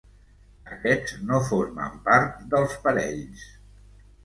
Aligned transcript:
Aquests 0.75 1.13
no 1.33 1.41
formen 1.51 2.01
part 2.09 2.41
dels 2.55 2.75
parells. 2.89 3.47